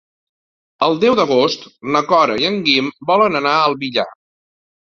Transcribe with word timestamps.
El 0.85 0.97
deu 1.03 1.17
d'agost 1.19 1.67
na 1.97 2.03
Cora 2.13 2.39
i 2.45 2.49
en 2.51 2.57
Guim 2.71 2.91
volen 3.13 3.41
anar 3.43 3.55
al 3.67 3.81
Villar. 3.85 4.11